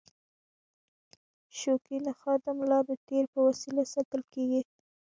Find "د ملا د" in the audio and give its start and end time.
2.45-2.91